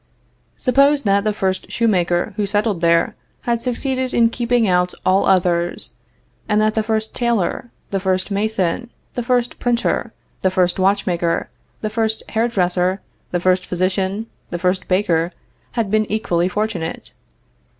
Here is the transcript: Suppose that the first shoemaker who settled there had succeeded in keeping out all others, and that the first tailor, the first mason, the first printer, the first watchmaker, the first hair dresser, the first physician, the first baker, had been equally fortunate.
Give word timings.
Suppose 0.57 1.03
that 1.03 1.23
the 1.23 1.31
first 1.31 1.71
shoemaker 1.71 2.33
who 2.35 2.47
settled 2.47 2.81
there 2.81 3.13
had 3.41 3.61
succeeded 3.61 4.15
in 4.15 4.31
keeping 4.31 4.67
out 4.67 4.95
all 5.05 5.27
others, 5.27 5.93
and 6.49 6.59
that 6.59 6.73
the 6.73 6.81
first 6.81 7.13
tailor, 7.13 7.69
the 7.91 7.99
first 7.99 8.31
mason, 8.31 8.89
the 9.13 9.21
first 9.21 9.59
printer, 9.59 10.11
the 10.41 10.49
first 10.49 10.79
watchmaker, 10.79 11.49
the 11.81 11.89
first 11.91 12.23
hair 12.29 12.47
dresser, 12.47 12.99
the 13.29 13.39
first 13.39 13.67
physician, 13.67 14.25
the 14.49 14.57
first 14.57 14.87
baker, 14.87 15.31
had 15.73 15.91
been 15.91 16.11
equally 16.11 16.49
fortunate. 16.49 17.13